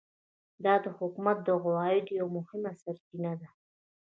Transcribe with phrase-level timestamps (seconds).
[0.65, 3.49] دا د حکومت د عوایدو یوه مهمه سرچینه وه.